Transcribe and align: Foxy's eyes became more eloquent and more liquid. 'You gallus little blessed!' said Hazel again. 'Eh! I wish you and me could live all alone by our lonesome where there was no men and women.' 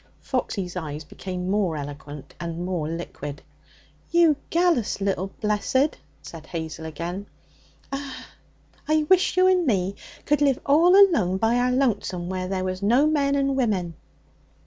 Foxy's 0.19 0.75
eyes 0.75 1.03
became 1.03 1.47
more 1.51 1.77
eloquent 1.77 2.33
and 2.39 2.65
more 2.65 2.87
liquid. 2.89 3.43
'You 4.09 4.35
gallus 4.49 4.99
little 4.99 5.27
blessed!' 5.39 5.99
said 6.23 6.47
Hazel 6.47 6.87
again. 6.87 7.27
'Eh! 7.93 8.13
I 8.87 9.03
wish 9.11 9.37
you 9.37 9.45
and 9.45 9.67
me 9.67 9.93
could 10.25 10.41
live 10.41 10.59
all 10.65 10.95
alone 10.95 11.37
by 11.37 11.55
our 11.57 11.71
lonesome 11.71 12.29
where 12.29 12.47
there 12.47 12.63
was 12.63 12.81
no 12.81 13.05
men 13.05 13.35
and 13.35 13.55
women.' 13.55 13.93